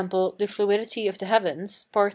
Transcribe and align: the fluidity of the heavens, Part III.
the 0.39 0.47
fluidity 0.49 1.07
of 1.07 1.19
the 1.19 1.27
heavens, 1.27 1.85
Part 1.91 2.07
III. 2.07 2.09